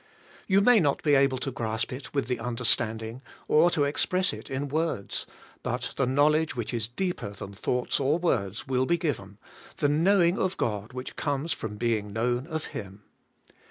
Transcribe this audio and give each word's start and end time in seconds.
You 0.47 0.61
may 0.61 0.79
not 0.79 1.03
be 1.03 1.13
able 1.13 1.37
to 1.37 1.51
grasp 1.51 1.93
it 1.93 2.11
with 2.11 2.25
the 2.25 2.39
understanding, 2.39 3.21
or 3.47 3.69
to 3.69 3.83
express 3.83 4.33
it 4.33 4.49
in 4.49 4.67
words; 4.67 5.27
but 5.61 5.93
the 5.95 6.07
knowledge 6.07 6.55
which 6.55 6.73
is 6.73 6.87
deeper 6.87 7.33
than 7.33 7.53
thoughts 7.53 7.99
or 7.99 8.17
words 8.17 8.65
will 8.65 8.87
be 8.87 8.97
given,— 8.97 9.37
the 9.77 9.87
knowing 9.89 10.39
of 10.39 10.53
60 10.53 10.65
ABIDE 10.65 10.67
IN 10.67 10.71
CUEIST: 10.79 10.89
God 10.89 10.93
which 10.93 11.15
comes 11.17 11.53
of 11.63 11.77
being 11.77 12.11
known 12.11 12.47
of 12.47 12.65
Him. 12.73 13.03